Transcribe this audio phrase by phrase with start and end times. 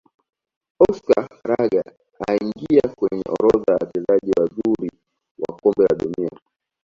[0.89, 1.83] oscar rugger
[2.27, 4.91] aliingia kwenye orodha ya Wachezaji wazuri
[5.39, 6.39] wa kombe la dunia